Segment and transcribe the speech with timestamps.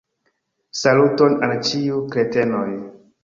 [0.77, 2.69] Saluton al ĉiuj kretenoj